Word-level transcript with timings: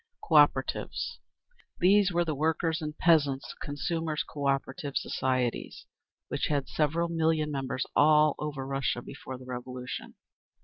_6. 0.27 0.29
Cooperatives. 0.31 1.17
These 1.79 2.11
were 2.11 2.25
the 2.25 2.33
workers' 2.33 2.81
and 2.81 2.97
peasants' 2.97 3.53
Consumers' 3.61 4.23
Cooperative 4.23 4.95
societies, 4.97 5.85
which 6.27 6.47
had 6.47 6.67
several 6.67 7.07
million 7.07 7.51
members 7.51 7.85
all 7.95 8.33
over 8.39 8.65
Russia 8.65 9.03
before 9.03 9.37
the 9.37 9.45
Revolution. 9.45 10.15